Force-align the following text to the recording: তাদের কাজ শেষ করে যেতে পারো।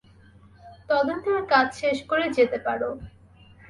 তাদের 0.89 1.17
কাজ 1.49 1.67
শেষ 1.81 1.97
করে 2.09 2.25
যেতে 2.37 2.57
পারো। 2.65 2.89